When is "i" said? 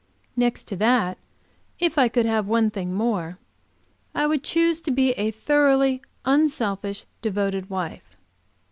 1.95-2.07, 4.15-4.25